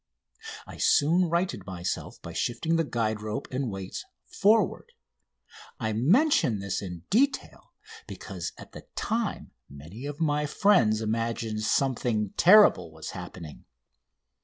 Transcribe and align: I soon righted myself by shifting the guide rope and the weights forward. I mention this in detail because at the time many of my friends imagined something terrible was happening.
I 0.65 0.77
soon 0.77 1.29
righted 1.29 1.67
myself 1.67 2.19
by 2.23 2.33
shifting 2.33 2.75
the 2.75 2.83
guide 2.83 3.21
rope 3.21 3.47
and 3.51 3.65
the 3.65 3.67
weights 3.67 4.03
forward. 4.25 4.93
I 5.79 5.93
mention 5.93 6.57
this 6.57 6.81
in 6.81 7.03
detail 7.11 7.71
because 8.07 8.51
at 8.57 8.71
the 8.71 8.87
time 8.95 9.51
many 9.69 10.07
of 10.07 10.19
my 10.19 10.47
friends 10.47 11.01
imagined 11.01 11.61
something 11.61 12.31
terrible 12.35 12.91
was 12.91 13.11
happening. 13.11 13.65